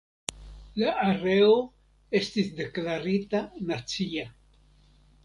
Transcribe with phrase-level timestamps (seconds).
[0.83, 1.51] La areo
[2.21, 4.25] estis deklarita nacia.